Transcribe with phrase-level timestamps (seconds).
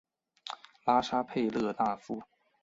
[0.83, 2.23] 拉沙佩勒纳夫。